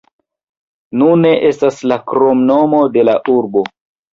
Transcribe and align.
Nune 1.01 1.33
estas 1.51 1.77
la 1.93 1.99
kromnomo 2.13 2.83
de 2.97 3.05
la 3.11 3.17
urbo. 3.39 3.67